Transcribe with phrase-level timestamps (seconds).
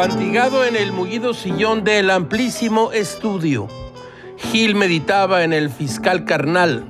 [0.00, 3.68] Apantigado en el mullido sillón del amplísimo estudio,
[4.38, 6.86] Gil meditaba en el fiscal carnal,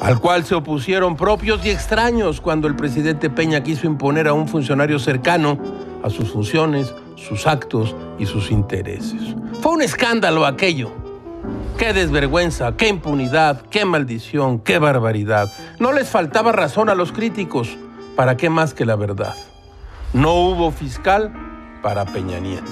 [0.00, 4.46] al cual se opusieron propios y extraños cuando el presidente Peña quiso imponer a un
[4.46, 5.58] funcionario cercano
[6.04, 9.20] a sus funciones, sus actos y sus intereses.
[9.60, 10.92] Fue un escándalo aquello.
[11.76, 15.48] Qué desvergüenza, qué impunidad, qué maldición, qué barbaridad.
[15.80, 17.76] No les faltaba razón a los críticos.
[18.14, 19.34] ¿Para qué más que la verdad?
[20.12, 21.47] No hubo fiscal
[21.82, 22.70] para Peña Nieto.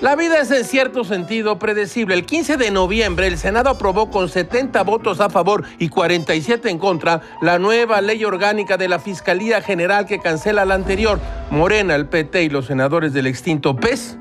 [0.00, 2.14] La vida es en cierto sentido predecible.
[2.14, 6.78] El 15 de noviembre el Senado aprobó con 70 votos a favor y 47 en
[6.78, 11.18] contra la nueva ley orgánica de la Fiscalía General que cancela la anterior.
[11.50, 14.18] Morena, el PT y los senadores del extinto PES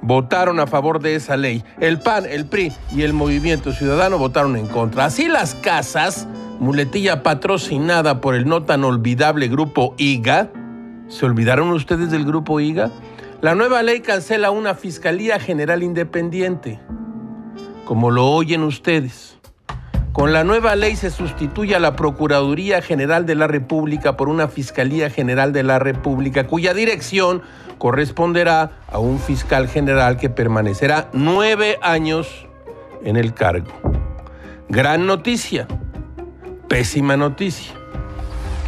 [0.00, 1.64] votaron a favor de esa ley.
[1.80, 5.04] El PAN, el PRI y el Movimiento Ciudadano votaron en contra.
[5.04, 6.26] Así las casas,
[6.60, 10.50] muletilla patrocinada por el no tan olvidable grupo IGA,
[11.08, 12.90] ¿se olvidaron ustedes del grupo IGA?
[13.40, 16.80] La nueva ley cancela una Fiscalía General Independiente,
[17.84, 19.38] como lo oyen ustedes.
[20.12, 24.46] Con la nueva ley se sustituye a la Procuraduría General de la República por una
[24.48, 27.42] Fiscalía General de la República, cuya dirección
[27.78, 32.46] corresponderá a un fiscal general que permanecerá nueve años
[33.02, 33.72] en el cargo.
[34.68, 35.66] Gran noticia,
[36.68, 37.74] pésima noticia.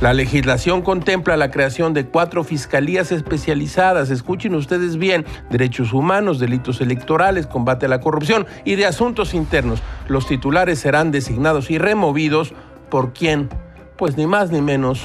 [0.01, 6.83] La legislación contempla la creación de cuatro fiscalías especializadas, escuchen ustedes bien, derechos humanos, delitos
[6.83, 9.83] electorales, combate a la corrupción y de asuntos internos.
[10.07, 12.53] Los titulares serán designados y removidos
[12.91, 13.49] por quién?
[13.97, 15.01] Pues ni más ni menos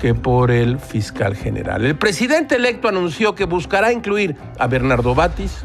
[0.00, 1.84] que por el fiscal general.
[1.84, 5.64] El presidente electo anunció que buscará incluir a Bernardo Batis,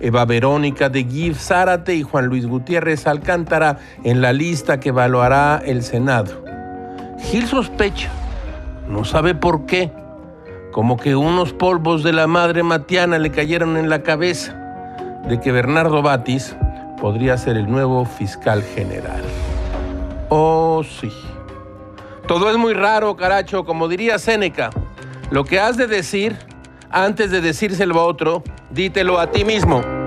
[0.00, 5.62] Eva Verónica de Guif Zárate y Juan Luis Gutiérrez Alcántara en la lista que evaluará
[5.64, 6.51] el Senado.
[7.22, 8.10] Gil sospecha,
[8.88, 9.90] no sabe por qué,
[10.72, 14.54] como que unos polvos de la madre Matiana le cayeron en la cabeza
[15.28, 16.56] de que Bernardo Batis
[17.00, 19.22] podría ser el nuevo fiscal general.
[20.28, 21.12] Oh, sí.
[22.26, 24.70] Todo es muy raro, caracho, como diría Séneca.
[25.30, 26.36] Lo que has de decir,
[26.90, 30.01] antes de decírselo a otro, dítelo a ti mismo.